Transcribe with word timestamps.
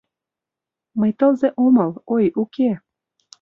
«Мый 0.99 1.11
тылзе 1.17 1.49
омыл, 1.65 1.91
ой, 2.13 2.25
уке. 2.41 2.69